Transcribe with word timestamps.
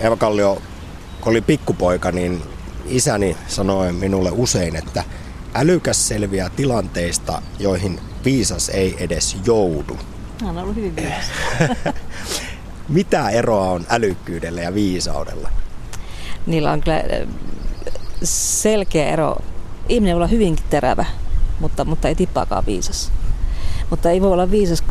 Eeva 0.00 0.16
Kallio, 0.16 0.62
kun 1.20 1.30
oli 1.30 1.40
pikkupoika, 1.40 2.12
niin 2.12 2.42
isäni 2.86 3.36
sanoi 3.46 3.92
minulle 3.92 4.30
usein, 4.30 4.76
että 4.76 5.04
älykäs 5.54 6.08
selviää 6.08 6.50
tilanteista, 6.50 7.42
joihin 7.58 8.00
viisas 8.24 8.68
ei 8.68 8.96
edes 8.98 9.36
joudu. 9.44 9.98
Hän 10.40 10.50
on 10.50 10.62
ollut 10.62 10.76
hyvin 10.76 10.96
viisas. 10.96 11.30
Mitä 12.88 13.30
eroa 13.30 13.70
on 13.70 13.86
älykkyydellä 13.88 14.60
ja 14.60 14.74
viisaudella? 14.74 15.50
Niillä 16.46 16.72
on 16.72 16.80
kyllä 16.80 17.02
selkeä 18.22 19.08
ero. 19.08 19.36
Ihminen 19.88 20.14
voi 20.14 20.18
olla 20.18 20.26
hyvinkin 20.26 20.64
terävä, 20.70 21.04
mutta, 21.60 21.84
mutta 21.84 22.08
ei 22.08 22.14
tippaakaan 22.14 22.66
viisas. 22.66 23.12
Mutta 23.90 24.10
ei 24.10 24.20
voi 24.20 24.32
olla 24.32 24.50
viisas, 24.50 24.82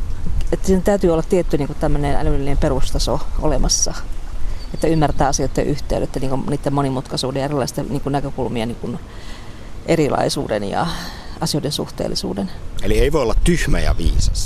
että 0.51 0.67
siinä 0.67 0.81
täytyy 0.81 1.09
olla 1.11 1.23
tietty 1.23 1.57
niin 1.57 1.67
kuin 1.67 1.79
tämmöinen 1.79 2.15
älyllinen 2.15 2.57
perustaso 2.57 3.19
olemassa. 3.41 3.93
Että 4.77 4.87
ymmärtää 4.87 5.27
asioiden 5.27 5.67
yhteydet 5.67 6.15
ja 6.15 6.21
niin 6.21 6.29
kuin 6.29 6.45
niiden 6.49 6.73
monimutkaisuuden 6.73 7.39
ja 7.39 7.45
erilaisten 7.45 7.85
niin 7.89 8.01
kuin 8.01 8.11
näkökulmien 8.13 8.67
niin 8.67 8.77
kuin 8.81 8.99
erilaisuuden 9.85 10.63
ja 10.63 10.87
asioiden 11.39 11.71
suhteellisuuden. 11.71 12.51
Eli 12.83 12.99
ei 12.99 13.11
voi 13.11 13.21
olla 13.21 13.35
tyhmä 13.43 13.79
ja 13.79 13.97
viisas? 13.97 14.43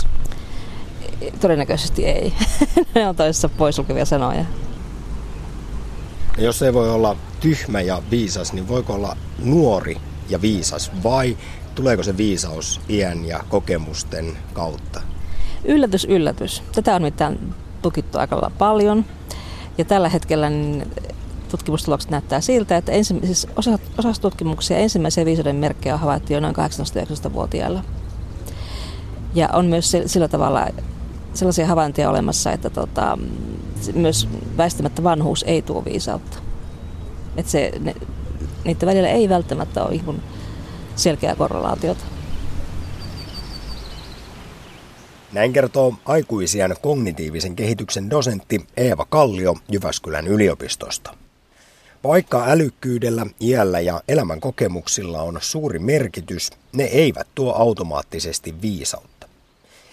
Todennäköisesti 1.41 2.05
ei. 2.05 2.34
ne 2.95 3.07
on 3.07 3.16
toisessa 3.16 3.49
poisulkevia 3.49 4.05
sanoja. 4.05 4.45
Ja 6.38 6.43
jos 6.43 6.62
ei 6.62 6.73
voi 6.73 6.90
olla 6.90 7.18
tyhmä 7.40 7.82
ja 7.82 8.02
viisas, 8.12 8.54
niin 8.54 8.68
voiko 8.68 8.93
olla 8.93 9.18
nuori 9.43 9.98
ja 10.29 10.41
viisas 10.41 10.91
vai 11.04 11.38
tuleeko 11.76 12.04
se 12.04 12.18
viisaus 12.18 12.82
iän 12.90 13.26
ja 13.26 13.43
kokemusten 13.49 14.38
kautta? 14.54 15.02
Yllätys, 15.63 16.05
yllätys. 16.05 16.63
Tätä 16.76 16.95
on 16.95 17.01
mitään 17.01 17.55
tukittu 17.82 18.18
aika 18.18 18.51
paljon. 18.57 19.05
Ja 19.82 19.85
tällä 19.85 20.10
hetkellä 20.10 20.49
niin 20.49 20.91
tutkimustulokset 21.51 22.12
näyttää 22.12 22.41
siltä, 22.41 22.77
että 22.77 22.91
siis 23.04 23.48
osa, 23.55 23.79
osassa 23.98 24.21
tutkimuksia 24.21 24.77
ensimmäisiä 24.77 25.26
viisauden 25.26 25.55
merkkejä 25.55 25.99
jo 26.29 26.40
noin 26.40 26.55
18-19-vuotiailla. 26.55 27.84
Ja 29.35 29.49
on 29.54 29.65
myös 29.65 29.91
sillä 30.05 30.27
tavalla 30.27 30.68
sellaisia 31.34 31.68
havaintoja 31.68 32.10
olemassa, 32.10 32.51
että 32.51 32.70
tota, 32.70 33.18
myös 33.93 34.27
väistämättä 34.57 35.04
vanhuus 35.04 35.43
ei 35.48 35.62
tuo 35.62 35.85
viisautta. 35.85 36.38
Että 37.38 37.51
se, 37.51 37.71
ne, 37.79 37.95
niiden 38.66 38.90
välillä 38.90 39.10
ei 39.10 39.29
välttämättä 39.29 39.84
ole 39.84 39.95
ihan 39.95 40.21
selkeää 40.95 41.35
korrelaatiota. 41.35 42.04
Näin 45.34 45.54
kertoo 45.54 45.93
aikuisien 46.05 46.76
kognitiivisen 46.82 47.55
kehityksen 47.55 48.10
dosentti 48.10 48.65
Eeva 48.77 49.05
Kallio 49.05 49.55
Jyväskylän 49.70 50.27
yliopistosta. 50.27 51.13
Vaikka 52.04 52.46
älykkyydellä, 52.48 53.26
iällä 53.41 53.79
ja 53.79 54.01
elämän 54.07 54.41
kokemuksilla 54.41 55.21
on 55.21 55.38
suuri 55.41 55.79
merkitys, 55.79 56.49
ne 56.73 56.84
eivät 56.84 57.27
tuo 57.35 57.54
automaattisesti 57.54 58.62
viisautta. 58.62 59.27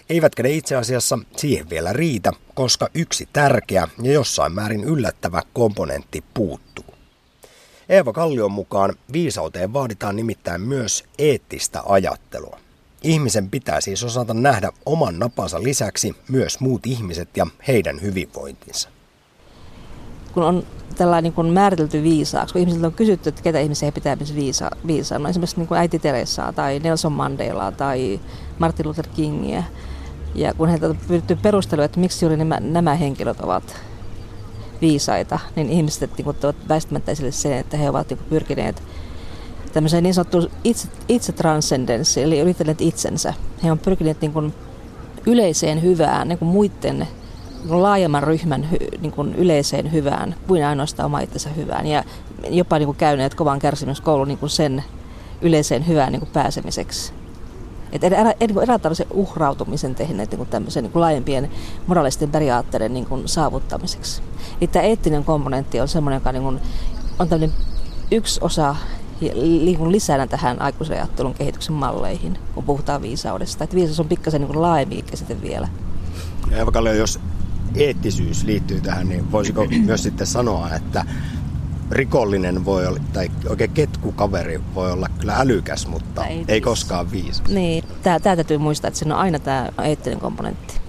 Eivätkä 0.09 0.43
ne 0.43 0.51
itse 0.51 0.75
asiassa 0.75 1.19
siihen 1.37 1.69
vielä 1.69 1.93
riitä, 1.93 2.31
koska 2.53 2.87
yksi 2.93 3.29
tärkeä 3.33 3.87
ja 4.01 4.11
jossain 4.11 4.53
määrin 4.53 4.83
yllättävä 4.83 5.41
komponentti 5.53 6.23
puuttuu. 6.33 6.85
Eeva 7.89 8.13
Kallion 8.13 8.51
mukaan 8.51 8.95
viisauteen 9.13 9.73
vaaditaan 9.73 10.15
nimittäin 10.15 10.61
myös 10.61 11.03
eettistä 11.17 11.81
ajattelua. 11.85 12.59
Ihmisen 13.03 13.49
pitää 13.49 13.81
siis 13.81 14.03
osata 14.03 14.33
nähdä 14.33 14.71
oman 14.85 15.19
napansa 15.19 15.63
lisäksi 15.63 16.15
myös 16.29 16.59
muut 16.59 16.85
ihmiset 16.85 17.37
ja 17.37 17.47
heidän 17.67 18.01
hyvinvointinsa. 18.01 18.89
Kun 20.33 20.43
on 20.43 20.63
tällainen 20.97 21.23
niin 21.23 21.33
kuin 21.33 21.47
määritelty 21.47 22.03
viisaaksi, 22.03 22.53
kun 22.53 22.59
ihmisiltä 22.59 22.87
on 22.87 22.93
kysytty, 22.93 23.29
että 23.29 23.41
ketä 23.41 23.59
ihmisiä 23.59 23.91
pitää 23.91 24.17
viisa, 24.35 24.71
viisaana, 24.87 25.23
no 25.23 25.29
esimerkiksi 25.29 25.57
niin 25.57 25.67
kuin 25.67 25.77
äiti 25.77 25.99
Teresaa 25.99 26.53
tai 26.53 26.79
Nelson 26.79 27.11
Mandelaa 27.11 27.71
tai 27.71 28.19
Martin 28.59 28.87
Luther 28.87 29.07
Kingiä, 29.07 29.63
ja 30.35 30.53
kun 30.53 30.69
heiltä 30.69 30.87
on 30.87 30.97
pyritty 31.07 31.35
perustelua, 31.35 31.85
että 31.85 31.99
miksi 31.99 32.25
juuri 32.25 32.37
nämä, 32.37 32.59
nämä 32.59 32.95
henkilöt 32.95 33.39
ovat 33.39 33.75
viisaita, 34.81 35.39
niin 35.55 35.69
ihmiset 35.69 36.17
niin 36.17 36.27
ovat 36.27 36.69
väistämättä 36.69 37.11
esille 37.11 37.31
sen, 37.31 37.53
että 37.53 37.77
he 37.77 37.89
ovat 37.89 38.09
niin 38.09 38.19
pyrkineet 38.29 38.83
tämmöiseen 39.73 40.03
niin 40.03 40.13
sanottuun 40.13 40.49
itse, 40.63 40.87
itse 41.07 41.31
transcendenssiin, 41.31 42.25
eli 42.25 42.39
yrittäneet 42.39 42.81
itsensä. 42.81 43.33
He 43.63 43.71
ovat 43.71 43.81
pyrkineet 43.81 44.21
niin 44.21 44.33
kuin 44.33 44.53
yleiseen 45.25 45.81
hyvään, 45.81 46.27
niin 46.27 46.39
kuin 46.39 46.49
muiden 46.49 46.99
niin 46.99 47.81
laajemman 47.81 48.23
ryhmän 48.23 48.69
niin 49.01 49.11
kuin 49.11 49.35
yleiseen 49.35 49.91
hyvään 49.91 50.35
kuin 50.47 50.65
ainoastaan 50.65 51.05
oma 51.05 51.19
itsensä 51.19 51.49
hyvään. 51.49 51.87
Ja 51.87 52.03
jopa 52.49 52.79
niin 52.79 52.87
kuin 52.87 52.97
käyneet 52.97 53.35
kovan 53.35 53.59
kärsimyskoulun 53.59 54.27
niin 54.27 54.37
kuin 54.37 54.49
sen 54.49 54.83
yleiseen 55.41 55.87
hyvään 55.87 56.11
niin 56.11 56.19
kuin 56.19 56.29
pääsemiseksi. 56.33 57.13
Että 57.91 58.07
erä, 58.07 58.33
erä, 58.39 58.79
uhrautumisen 59.13 59.95
tehneet 59.95 60.31
niin 60.31 60.47
tämmöisen 60.47 60.83
niin 60.83 60.91
laajempien 60.95 61.51
moraalisten 61.87 62.31
periaatteiden 62.31 62.93
niin 62.93 63.05
kuin 63.05 63.27
saavuttamiseksi. 63.27 64.21
Eli 64.61 64.67
tämä 64.67 64.85
eettinen 64.85 65.23
komponentti 65.23 65.81
on 65.81 65.87
semmoinen, 65.87 66.17
joka 66.17 66.31
niin 66.31 66.43
kuin, 66.43 66.59
on 67.19 67.29
tämmöinen 67.29 67.55
yksi 68.11 68.39
osa 68.43 68.75
niin 69.21 69.77
kuin 69.77 69.91
lisänä 69.91 70.27
tähän 70.27 70.61
aikuisajattelun 70.61 71.33
kehityksen 71.33 71.73
malleihin, 71.73 72.37
kun 72.55 72.63
puhutaan 72.63 73.01
viisaudesta. 73.01 73.63
Että 73.63 73.75
viisaus 73.75 73.99
on 73.99 74.07
pikkasen 74.07 74.41
niin 74.41 74.61
laajempi 74.61 75.01
käsite 75.01 75.41
vielä. 75.41 75.67
Eva 76.51 76.71
Kallio, 76.71 76.93
jos 76.93 77.19
eettisyys 77.75 78.43
liittyy 78.43 78.81
tähän, 78.81 79.09
niin 79.09 79.31
voisiko 79.31 79.65
myös 79.85 80.03
sitten 80.03 80.27
sanoa, 80.27 80.69
että 80.75 81.05
rikollinen 81.91 82.65
voi 82.65 82.87
olla, 82.87 82.99
tai 83.13 83.31
oikein 83.49 83.71
ketkukaveri 83.71 84.61
voi 84.75 84.91
olla 84.91 85.07
kyllä 85.19 85.35
älykäs, 85.35 85.87
mutta 85.87 86.25
ei, 86.25 86.45
ei 86.47 86.61
koskaan 86.61 87.11
viisas. 87.11 87.47
Niin, 87.47 87.83
tämä, 88.03 88.19
tämä 88.19 88.35
täytyy 88.35 88.57
muistaa, 88.57 88.87
että 88.87 88.97
siinä 88.97 89.15
on 89.15 89.21
aina 89.21 89.39
tämä 89.39 89.69
eettinen 89.83 90.19
komponentti. 90.19 90.79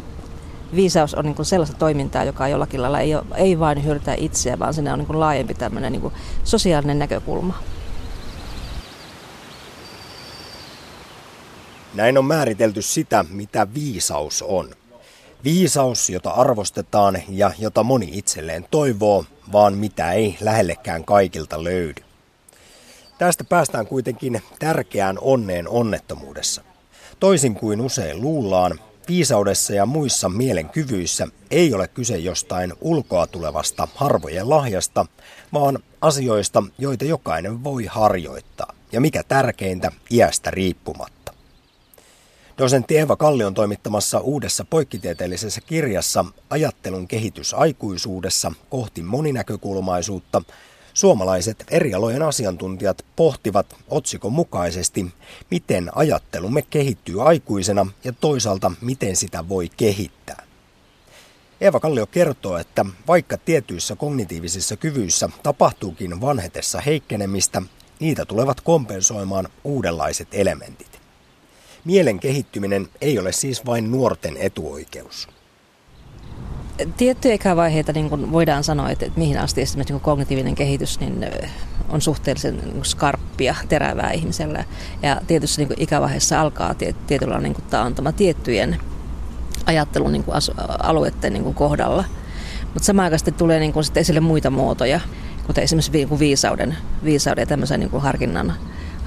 Viisaus 0.74 1.14
on 1.14 1.24
niin 1.24 1.44
sellaista 1.44 1.76
toimintaa, 1.76 2.24
joka 2.24 2.48
jollakin 2.48 2.82
lailla 2.82 3.00
ei, 3.00 3.14
ole, 3.14 3.24
ei 3.34 3.58
vain 3.58 3.84
hyödytä 3.84 4.14
itseä, 4.14 4.58
vaan 4.58 4.74
siinä 4.74 4.92
on 4.92 4.98
niin 4.98 5.20
laajempi 5.20 5.54
tämmöinen 5.54 5.92
niin 5.92 6.12
sosiaalinen 6.44 6.98
näkökulma. 6.98 7.54
Näin 12.00 12.18
on 12.18 12.24
määritelty 12.24 12.82
sitä, 12.82 13.24
mitä 13.30 13.74
viisaus 13.74 14.42
on. 14.42 14.70
Viisaus, 15.44 16.10
jota 16.10 16.30
arvostetaan 16.30 17.22
ja 17.28 17.50
jota 17.58 17.82
moni 17.82 18.08
itselleen 18.12 18.66
toivoo, 18.70 19.24
vaan 19.52 19.74
mitä 19.74 20.12
ei 20.12 20.36
lähellekään 20.40 21.04
kaikilta 21.04 21.64
löydy. 21.64 22.02
Tästä 23.18 23.44
päästään 23.44 23.86
kuitenkin 23.86 24.42
tärkeään 24.58 25.18
onneen 25.20 25.68
onnettomuudessa. 25.68 26.62
Toisin 27.20 27.54
kuin 27.54 27.80
usein 27.80 28.20
luullaan, 28.20 28.80
viisaudessa 29.08 29.74
ja 29.74 29.86
muissa 29.86 30.28
mielenkyvyissä 30.28 31.28
ei 31.50 31.74
ole 31.74 31.88
kyse 31.88 32.18
jostain 32.18 32.72
ulkoa 32.80 33.26
tulevasta 33.26 33.88
harvojen 33.94 34.50
lahjasta, 34.50 35.06
vaan 35.52 35.78
asioista, 36.00 36.62
joita 36.78 37.04
jokainen 37.04 37.64
voi 37.64 37.84
harjoittaa, 37.84 38.72
ja 38.92 39.00
mikä 39.00 39.22
tärkeintä, 39.22 39.92
iästä 40.10 40.50
riippumatta. 40.50 41.19
Dosentti 42.58 42.98
Eva 42.98 43.16
Kallion 43.16 43.54
toimittamassa 43.54 44.20
uudessa 44.20 44.64
poikkitieteellisessä 44.64 45.60
kirjassa 45.60 46.24
Ajattelun 46.50 47.08
kehitys 47.08 47.54
aikuisuudessa 47.54 48.52
kohti 48.70 49.02
moninäkökulmaisuutta 49.02 50.42
suomalaiset 50.94 51.64
eri 51.70 51.94
alojen 51.94 52.22
asiantuntijat 52.22 53.04
pohtivat 53.16 53.76
otsikon 53.88 54.32
mukaisesti, 54.32 55.06
miten 55.50 55.90
ajattelumme 55.94 56.62
kehittyy 56.62 57.28
aikuisena 57.28 57.86
ja 58.04 58.12
toisaalta 58.12 58.72
miten 58.80 59.16
sitä 59.16 59.48
voi 59.48 59.68
kehittää. 59.76 60.46
Eeva 61.60 61.80
Kallio 61.80 62.06
kertoo, 62.06 62.58
että 62.58 62.86
vaikka 63.06 63.36
tietyissä 63.36 63.96
kognitiivisissa 63.96 64.76
kyvyissä 64.76 65.28
tapahtuukin 65.42 66.20
vanhetessa 66.20 66.80
heikkenemistä, 66.80 67.62
niitä 68.00 68.24
tulevat 68.24 68.60
kompensoimaan 68.60 69.48
uudenlaiset 69.64 70.28
elementit. 70.32 70.99
Mielen 71.84 72.20
kehittyminen 72.20 72.88
ei 73.00 73.18
ole 73.18 73.32
siis 73.32 73.66
vain 73.66 73.90
nuorten 73.90 74.36
etuoikeus. 74.36 75.28
Tiettyjä 76.96 77.34
ikävaiheita 77.34 77.92
niin 77.92 78.08
kuin 78.08 78.32
voidaan 78.32 78.64
sanoa, 78.64 78.90
että, 78.90 79.06
että 79.06 79.18
mihin 79.18 79.38
asti 79.38 79.62
esimerkiksi 79.62 79.94
niin 79.94 80.00
kognitiivinen 80.00 80.54
kehitys 80.54 81.00
niin 81.00 81.26
on 81.88 82.00
suhteellisen 82.00 82.56
niin 82.56 82.84
skarppia, 82.84 83.54
terävää 83.68 84.10
ihmisellä. 84.10 84.64
Ja 85.02 85.20
tietyssä 85.26 85.62
niin 85.62 85.74
ikävaiheessa 85.76 86.40
alkaa 86.40 86.74
tietyllä 87.06 87.38
niin 87.38 87.54
kuin 87.54 87.64
taantuma 87.70 88.12
tiettyjen 88.12 88.78
ajattelun 89.66 90.12
niin 90.12 90.24
kuin 90.24 90.36
alueiden 90.82 91.32
niin 91.32 91.42
kuin 91.44 91.54
kohdalla. 91.54 92.04
Mutta 92.64 92.86
samaan 92.86 93.12
aikaan 93.12 93.34
tulee 93.38 93.60
niin 93.60 93.72
kuin 93.72 93.84
sitten 93.84 94.00
esille 94.00 94.20
muita 94.20 94.50
muotoja, 94.50 95.00
kuten 95.46 95.64
esimerkiksi 95.64 95.92
niin 95.92 96.18
viisauden, 96.18 96.76
viisauden 97.04 97.42
ja 97.42 97.46
tämmöisen 97.46 97.80
niin 97.80 97.90
kuin 97.90 98.02
harkinnan 98.02 98.54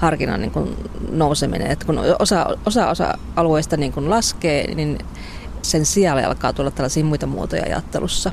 harkinnan 0.04 0.40
niin 0.40 0.50
kuin 0.50 0.76
nouseminen. 1.10 1.70
että 1.70 1.86
kun 1.86 1.98
osa, 2.18 2.46
osa, 2.66 2.90
osa 2.90 3.18
alueista 3.36 3.76
niin 3.76 3.92
kuin 3.92 4.10
laskee, 4.10 4.74
niin 4.74 4.98
sen 5.62 5.86
sijalle 5.86 6.24
alkaa 6.24 6.52
tulla 6.52 6.70
tällaisia 6.70 7.04
muita 7.04 7.26
muotoja 7.26 7.62
ajattelussa. 7.62 8.30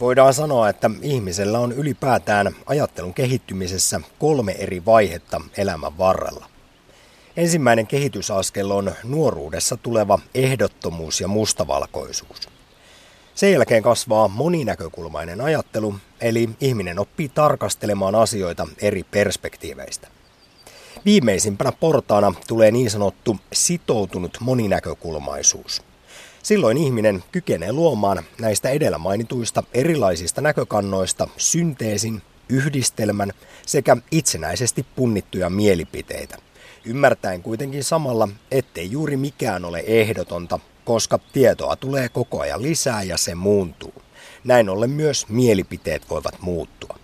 Voidaan 0.00 0.34
sanoa, 0.34 0.68
että 0.68 0.90
ihmisellä 1.02 1.58
on 1.58 1.72
ylipäätään 1.72 2.54
ajattelun 2.66 3.14
kehittymisessä 3.14 4.00
kolme 4.18 4.52
eri 4.52 4.84
vaihetta 4.84 5.40
elämän 5.56 5.98
varrella. 5.98 6.46
Ensimmäinen 7.36 7.86
kehitysaskel 7.86 8.70
on 8.70 8.92
nuoruudessa 9.04 9.76
tuleva 9.76 10.18
ehdottomuus 10.34 11.20
ja 11.20 11.28
mustavalkoisuus. 11.28 12.59
Sen 13.34 13.52
jälkeen 13.52 13.82
kasvaa 13.82 14.28
moninäkökulmainen 14.28 15.40
ajattelu, 15.40 15.94
eli 16.20 16.50
ihminen 16.60 16.98
oppii 16.98 17.28
tarkastelemaan 17.28 18.14
asioita 18.14 18.66
eri 18.82 19.04
perspektiiveistä. 19.10 20.08
Viimeisimpänä 21.04 21.72
portaana 21.72 22.34
tulee 22.48 22.70
niin 22.70 22.90
sanottu 22.90 23.36
sitoutunut 23.52 24.38
moninäkökulmaisuus. 24.40 25.82
Silloin 26.42 26.76
ihminen 26.76 27.24
kykenee 27.32 27.72
luomaan 27.72 28.22
näistä 28.40 28.68
edellä 28.68 28.98
mainituista 28.98 29.62
erilaisista 29.74 30.40
näkökannoista 30.40 31.28
synteesin, 31.36 32.22
yhdistelmän 32.48 33.32
sekä 33.66 33.96
itsenäisesti 34.10 34.86
punnittuja 34.96 35.50
mielipiteitä. 35.50 36.38
Ymmärtäen 36.84 37.42
kuitenkin 37.42 37.84
samalla, 37.84 38.28
ettei 38.50 38.90
juuri 38.90 39.16
mikään 39.16 39.64
ole 39.64 39.84
ehdotonta, 39.86 40.58
koska 40.84 41.18
tietoa 41.32 41.76
tulee 41.76 42.08
koko 42.08 42.40
ajan 42.40 42.62
lisää 42.62 43.02
ja 43.02 43.18
se 43.18 43.34
muuntuu. 43.34 43.94
Näin 44.44 44.68
ollen 44.68 44.90
myös 44.90 45.28
mielipiteet 45.28 46.10
voivat 46.10 46.34
muuttua. 46.40 46.98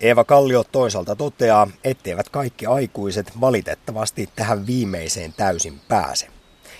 Eeva 0.00 0.24
Kallio 0.24 0.64
toisaalta 0.64 1.16
toteaa, 1.16 1.68
etteivät 1.84 2.28
kaikki 2.28 2.66
aikuiset 2.66 3.40
valitettavasti 3.40 4.28
tähän 4.36 4.66
viimeiseen 4.66 5.32
täysin 5.32 5.80
pääse. 5.88 6.26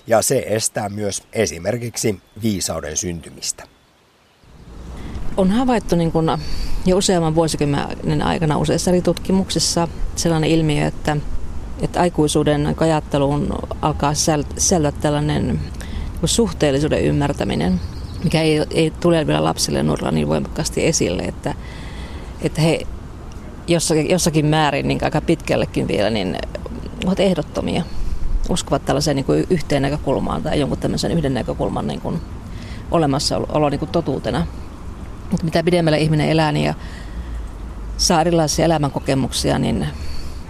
Ja 0.06 0.22
se 0.22 0.44
estää 0.46 0.88
myös 0.88 1.22
esimerkiksi 1.32 2.20
viisauden 2.42 2.96
syntymistä. 2.96 3.64
On 5.36 5.50
havaittu 5.50 5.96
niin 5.96 6.12
kuin 6.12 6.26
jo 6.86 6.96
useamman 6.96 7.34
vuosikymmenen 7.34 8.22
aikana 8.22 8.58
useissa 8.58 8.90
eri 8.90 9.02
tutkimuksissa 9.02 9.88
sellainen 10.16 10.50
ilmiö, 10.50 10.86
että, 10.86 11.16
että 11.84 12.00
aikuisuuden 12.00 12.74
ajatteluun 12.80 13.54
alkaa 13.82 14.14
sisältyä 14.14 14.92
tällainen 15.00 15.46
niin 15.46 15.60
suhteellisuuden 16.24 17.04
ymmärtäminen, 17.04 17.80
mikä 18.24 18.42
ei, 18.42 18.66
ei 18.70 18.90
tule 18.90 19.26
vielä 19.26 19.44
lapsille 19.44 19.78
ja 19.78 19.82
nuorilla 19.82 20.10
niin 20.10 20.28
voimakkaasti 20.28 20.86
esille, 20.86 21.22
että, 21.22 21.54
että 22.42 22.60
he 22.60 22.80
jossakin, 23.66 24.10
jossakin 24.10 24.46
määrin 24.46 24.88
niin 24.88 25.04
aika 25.04 25.20
pitkällekin 25.20 25.88
vielä 25.88 26.10
niin 26.10 26.38
ovat 27.06 27.20
ehdottomia. 27.20 27.82
Uskovat 28.48 28.84
tällaiseen 28.84 29.16
niin 29.16 29.24
kuin 29.24 29.46
yhteen 29.50 29.82
näkökulmaan 29.82 30.42
tai 30.42 30.60
jonkun 30.60 30.78
tämmöisen 30.78 31.12
yhden 31.12 31.34
näkökulman 31.34 31.86
niin 31.86 32.00
kuin 32.00 32.20
olemassaolo 32.90 33.68
niin 33.68 33.78
kuin 33.78 33.90
totuutena. 33.90 34.46
Mutta 35.30 35.44
mitä 35.44 35.62
pidemmälle 35.62 35.98
ihminen 35.98 36.28
elää 36.28 36.52
niin 36.52 36.66
ja 36.66 36.74
saa 37.96 38.20
erilaisia 38.20 38.64
elämänkokemuksia, 38.64 39.58
niin 39.58 39.86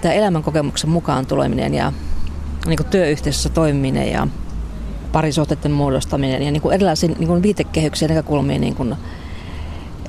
tämä 0.05 0.15
elämänkokemuksen 0.15 0.91
mukaan 0.91 1.27
tuleminen 1.27 1.75
ja 1.75 1.93
niin 2.67 2.77
kuin 2.77 2.87
työyhteisössä 2.87 3.49
toimiminen 3.49 4.13
ja 4.13 4.27
parisuhteiden 5.13 5.73
muodostaminen 5.73 6.43
ja 6.43 6.51
niin 6.51 6.63
kuin 6.63 6.75
erilaisiin 6.75 7.17
niin 7.19 7.29
kuin 7.29 7.43
viitekehyksiä 7.43 8.09
näkökulmiin 8.09 8.61
niin 8.61 8.75
kuin 8.75 8.95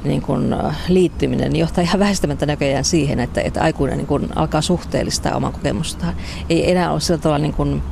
niin 0.03 0.21
kuin 0.21 0.56
liittyminen 0.88 1.51
niin 1.51 1.59
johtaa 1.59 1.81
ihan 1.81 2.00
väistämättä 2.00 2.45
näköjään 2.45 2.86
siihen, 2.86 3.19
että, 3.19 3.42
että 3.42 3.62
aikuinen 3.62 3.97
niin 3.97 4.07
kuin 4.07 4.30
alkaa 4.36 4.62
suhteellistaa 4.62 5.36
oman 5.36 5.53
kokemustaan. 5.53 6.15
Ei 6.50 6.71
enää 6.71 6.92
ole 6.92 7.00
sillä 7.00 7.18
tavalla 7.18 7.39
niin 7.39 7.53
kuin, 7.53 7.83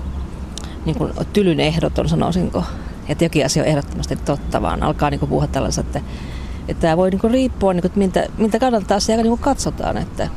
niin 0.85 0.95
kuin 0.95 1.11
tylyn 1.33 1.59
ehdoton, 1.59 2.09
sanoisinko, 2.09 2.63
että 3.09 3.25
jokin 3.25 3.45
asia 3.45 3.63
on 3.63 3.69
ehdottomasti 3.69 4.15
totta, 4.15 4.61
vaan 4.61 4.83
alkaa 4.83 5.09
niin 5.09 5.19
kuin 5.19 5.29
puhua 5.29 5.47
tällaista, 5.47 5.81
että, 5.81 6.01
että 6.67 6.81
tämä 6.81 6.97
voi 6.97 7.09
niin 7.09 7.21
kuin 7.21 7.31
riippua, 7.31 7.73
niin 7.73 7.81
kuin, 7.81 7.89
että 7.89 8.00
miltä, 8.00 8.25
miltä 8.38 8.59
kannalta 8.59 8.95
asiaa 8.95 9.23
niin 9.23 9.38
katsotaan, 9.38 9.97
että 9.97 10.29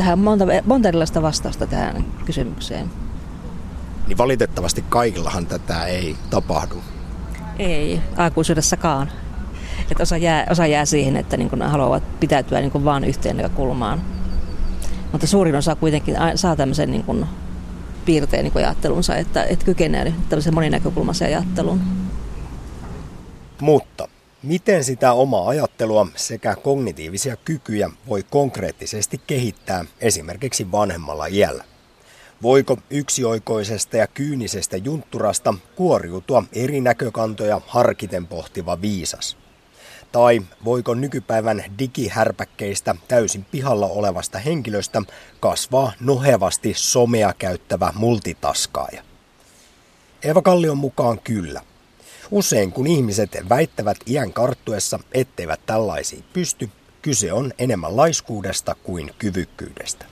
tähän 0.00 0.12
on 0.12 0.24
monta, 0.24 0.44
monta 0.64 0.88
erilaista 0.88 1.22
vastausta 1.22 1.66
tähän 1.66 2.04
kysymykseen. 2.24 2.90
Niin 4.06 4.18
valitettavasti 4.18 4.84
kaikillahan 4.88 5.46
tätä 5.46 5.84
ei 5.84 6.16
tapahdu. 6.30 6.74
Ei, 7.58 8.00
aikuisuudessakaan. 8.16 9.10
Että 9.90 10.02
osa 10.02 10.16
jää, 10.16 10.46
osa 10.50 10.66
jää 10.66 10.84
siihen, 10.84 11.16
että 11.16 11.36
niin 11.36 11.50
kuin 11.50 11.62
haluavat 11.62 12.20
pitäytyä 12.20 12.60
niin 12.60 12.70
kuin 12.70 12.84
vaan 12.84 13.04
yhteen 13.04 13.36
näkökulmaan. 13.36 14.02
Mutta 15.12 15.26
suurin 15.26 15.56
osa 15.56 15.74
kuitenkin 15.74 16.16
saa 16.34 16.56
tämmöisen 16.56 16.90
niin 16.90 17.04
kuin 17.04 17.26
piirteen 18.04 18.44
niin 18.44 18.52
kuin 18.52 18.64
ajattelunsa, 18.64 19.16
että, 19.16 19.44
että 19.44 19.64
kykenee 19.64 20.14
tämmöisen 20.28 20.54
moninäkökulmaisen 20.54 21.28
ajattelun. 21.28 21.80
Mutta 23.60 24.08
miten 24.42 24.84
sitä 24.84 25.12
omaa 25.12 25.48
ajattelua 25.48 26.06
sekä 26.16 26.56
kognitiivisia 26.56 27.36
kykyjä 27.36 27.90
voi 28.08 28.22
konkreettisesti 28.30 29.20
kehittää 29.26 29.84
esimerkiksi 30.00 30.72
vanhemmalla 30.72 31.26
iällä? 31.26 31.64
Voiko 32.42 32.78
yksioikoisesta 32.90 33.96
ja 33.96 34.06
kyynisestä 34.06 34.76
juntturasta 34.76 35.54
kuoriutua 35.76 36.44
eri 36.52 36.80
näkökantoja 36.80 37.60
harkiten 37.66 38.26
pohtiva 38.26 38.80
viisas? 38.80 39.36
Tai 40.12 40.42
voiko 40.64 40.94
nykypäivän 40.94 41.64
digihärpäkkeistä 41.78 42.94
täysin 43.08 43.46
pihalla 43.50 43.86
olevasta 43.86 44.38
henkilöstä 44.38 45.02
kasvaa 45.40 45.92
nohevasti 46.00 46.72
somea 46.76 47.32
käyttävä 47.38 47.92
multitaskaaja? 47.96 49.02
Eva 50.22 50.42
Kallion 50.42 50.78
mukaan 50.78 51.20
kyllä. 51.24 51.62
Usein 52.30 52.72
kun 52.72 52.86
ihmiset 52.86 53.36
väittävät 53.48 53.96
iän 54.06 54.32
karttuessa, 54.32 54.98
etteivät 55.12 55.60
tällaisiin 55.66 56.24
pysty, 56.32 56.70
kyse 57.02 57.32
on 57.32 57.52
enemmän 57.58 57.96
laiskuudesta 57.96 58.74
kuin 58.82 59.10
kyvykkyydestä. 59.18 60.04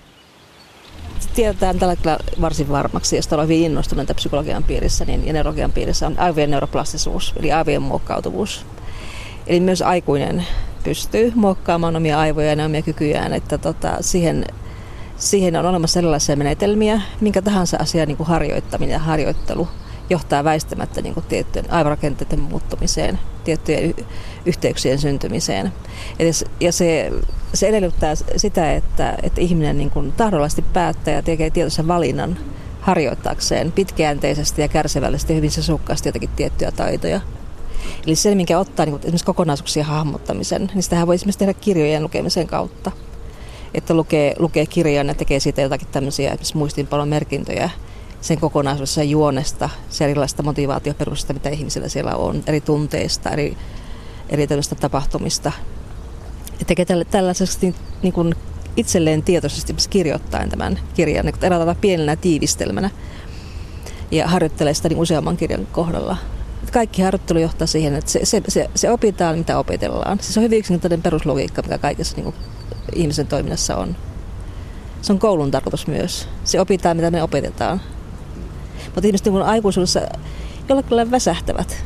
Tiedetään 1.35 1.79
tällä 1.79 1.93
hetkellä 1.93 2.19
varsin 2.41 2.69
varmaksi, 2.69 3.17
josta 3.17 3.37
olen 3.37 3.49
hyvin 3.49 3.65
innostuneita 3.65 4.15
psykologian 4.15 4.65
piirissä 4.65 5.05
niin, 5.05 5.33
neurologian 5.33 5.73
piirissä 5.73 6.07
on 6.07 6.19
aivojen 6.19 6.51
neuroplastisuus, 6.51 7.35
eli 7.37 7.53
aivojen 7.53 7.83
muokkautuvuus. 7.83 8.67
Eli 9.47 9.61
myös 9.61 9.83
aikuinen 9.83 10.47
pystyy 10.85 11.33
muokkaamaan 11.35 11.97
omia 11.97 12.19
aivoja 12.19 12.53
ja 12.55 12.65
omia 12.65 12.83
kykyjään, 12.83 13.33
että 13.33 13.59
tota, 13.59 13.97
siihen, 14.01 14.45
siihen 15.17 15.57
on 15.57 15.67
olemassa 15.67 16.01
erilaisia 16.01 16.37
menetelmiä, 16.37 17.01
minkä 17.21 17.43
tahansa 17.43 17.77
asian 17.81 18.09
niin 18.09 18.17
kuin 18.17 18.27
harjoittaminen 18.27 18.93
ja 18.93 18.99
harjoittelu 18.99 19.69
johtaa 20.11 20.45
väistämättä 20.45 21.03
niin 21.03 21.15
kuin 21.15 21.27
tiettyjen 21.29 21.71
aivorakenteiden 21.71 22.41
muuttumiseen, 22.41 23.19
tiettyjen 23.45 23.85
y- 23.85 24.05
yhteyksien 24.47 24.99
syntymiseen. 24.99 25.73
Ja 26.61 26.73
se, 26.73 27.13
se 27.55 27.69
edellyttää 27.69 28.15
sitä, 28.37 28.73
että, 28.73 29.19
että 29.23 29.41
ihminen 29.41 29.79
niin 29.79 29.91
kuin 29.91 30.13
tahdollisesti 30.13 30.65
päättää 30.73 31.15
ja 31.15 31.23
tekee 31.23 31.51
tietoisen 31.51 31.89
valinnan 31.89 32.39
harjoittaakseen 32.81 33.73
pitkäjänteisesti 33.73 34.63
ja 34.63 34.69
kärsivällisesti 34.69 35.35
hyvin 35.35 35.51
sesukkaasti 35.51 36.09
jotakin 36.09 36.31
tiettyjä 36.37 36.71
taitoja. 36.71 37.21
Eli 38.07 38.17
se, 38.17 38.35
minkä 38.35 38.59
ottaa 38.59 38.87
niin 38.87 38.99
esimerkiksi 38.99 39.27
kokonaisuuksien 39.27 39.87
hahmottamisen, 39.87 40.71
niin 40.75 40.83
sitähän 40.83 41.07
voi 41.07 41.15
esimerkiksi 41.15 41.39
tehdä 41.39 41.55
kirjojen 41.55 42.03
lukemisen 42.03 42.47
kautta. 42.47 42.93
Että 43.75 43.95
lukee, 43.95 44.35
lukee 44.39 44.67
kirjan 44.67 45.09
ja 45.09 45.15
tekee 45.15 45.41
siitä 45.41 45.63
jotakin 45.63 45.89
tämmöisiä 45.93 46.29
esimerkiksi 46.29 46.57
muistiinpalon 46.57 47.09
merkintöjä 47.09 47.71
sen 48.21 48.41
kokonaisuudessa 48.41 49.03
juonesta, 49.03 49.71
se 49.91 50.05
erilaista 50.05 50.43
motivaatioperustasta, 50.43 51.33
mitä 51.33 51.49
ihmisillä 51.49 51.89
siellä 51.89 52.15
on, 52.15 52.43
eri 52.47 52.61
tunteista, 52.61 53.31
eri, 53.31 53.57
eri 54.29 54.47
tapahtumista. 54.81 55.53
Ja 56.59 56.65
tekee 56.67 56.87
tällaisesti 57.11 57.75
niin, 58.03 58.13
kuin 58.13 58.35
itselleen 58.77 59.23
tietoisesti 59.23 59.75
kirjoittaen 59.91 60.51
tämän 60.51 60.79
kirjan 60.95 61.25
niin 61.25 61.35
eräällä 61.43 61.75
pienenä 61.75 62.17
tiivistelmänä 62.17 62.91
ja 64.11 64.29
harjoittelee 64.29 64.75
sitä 64.75 64.89
niin 64.89 64.99
useamman 64.99 65.37
kirjan 65.37 65.67
kohdalla 65.73 66.17
kaikki 66.73 67.03
harjoittelu 67.03 67.39
johtaa 67.39 67.67
siihen, 67.67 67.95
että 67.95 68.11
se, 68.11 68.21
se, 68.25 68.43
se, 68.49 68.71
se 68.75 68.91
opitaan, 68.91 69.39
mitä 69.39 69.59
opitellaan. 69.59 70.19
Se 70.21 70.41
on 70.41 70.45
hyvin 70.45 70.59
yksinkertainen 70.59 71.03
peruslogiikka, 71.03 71.63
mikä 71.63 71.79
kaikessa 71.79 72.17
niin 72.17 72.25
kuin, 72.25 72.35
ihmisen 72.95 73.27
toiminnassa 73.27 73.77
on. 73.77 73.97
Se 75.03 75.13
on 75.13 75.19
koulun 75.19 75.51
tarkoitus 75.51 75.87
myös. 75.87 76.29
Se 76.45 76.61
opitaan, 76.61 76.97
mitä 76.97 77.11
me 77.11 77.23
opetetaan. 77.23 77.81
Mutta 78.85 79.07
ihmiset 79.07 79.27
niin 79.27 79.43
aikuisuudessa 79.43 80.01
jollakin 80.69 81.11
väsähtävät. 81.11 81.85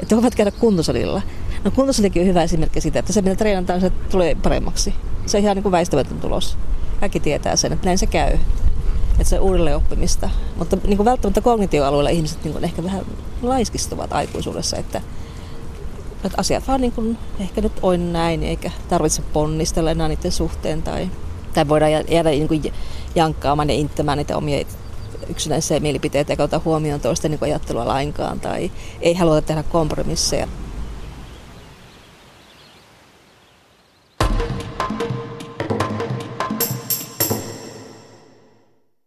Että 0.00 0.16
voivat 0.16 0.34
käydä 0.34 0.50
kuntosalilla. 0.50 1.22
No 1.64 1.70
kuntosalikin 1.70 2.22
on 2.22 2.28
hyvä 2.28 2.42
esimerkki 2.42 2.80
siitä, 2.80 2.98
että 2.98 3.12
se 3.12 3.22
mitä 3.22 3.36
treenataan, 3.36 3.80
se 3.80 3.90
tulee 3.90 4.34
paremmaksi. 4.34 4.94
Se 5.26 5.36
on 5.36 5.42
ihan 5.42 5.56
niin 5.56 5.62
kuin 5.62 5.72
väistämätön 5.72 6.20
tulos. 6.20 6.58
Kaikki 7.00 7.20
tietää 7.20 7.56
sen, 7.56 7.72
että 7.72 7.86
näin 7.86 7.98
se 7.98 8.06
käy 8.06 8.38
että 9.14 9.30
se 9.30 9.40
on 9.40 9.46
uudelleen 9.46 9.76
oppimista. 9.76 10.30
Mutta 10.56 10.78
niin 10.84 10.96
kuin 10.96 11.04
välttämättä 11.04 11.40
kognitioalueella 11.40 12.10
ihmiset 12.10 12.44
niin 12.44 12.52
kuin 12.52 12.64
ehkä 12.64 12.84
vähän 12.84 13.06
laiskistuvat 13.42 14.12
aikuisuudessa, 14.12 14.76
että, 14.76 15.00
että 16.24 16.38
asiat 16.40 16.68
vaan 16.68 16.80
niin 16.80 16.92
kuin, 16.92 17.18
ehkä 17.40 17.60
nyt 17.60 17.72
on 17.82 18.12
näin, 18.12 18.42
eikä 18.42 18.70
tarvitse 18.88 19.22
ponnistella 19.32 19.90
enää 19.90 20.08
niiden 20.08 20.32
suhteen 20.32 20.82
tai, 20.82 21.10
tai 21.54 21.68
voidaan 21.68 21.92
jäädä 21.92 22.30
niin 22.30 22.48
kuin 22.48 22.72
jankkaamaan 23.14 23.70
ja 23.70 23.74
inttämään 23.74 24.18
niitä 24.18 24.36
omia 24.36 24.64
yksinäisiä 25.28 25.80
mielipiteitä 25.80 26.32
eikä 26.32 26.42
ota 26.42 26.60
huomioon 26.64 27.00
toisten 27.00 27.30
niin 27.30 27.38
ajattelua 27.42 27.86
lainkaan 27.86 28.40
tai 28.40 28.70
ei 29.00 29.14
haluta 29.14 29.42
tehdä 29.42 29.62
kompromisseja 29.62 30.48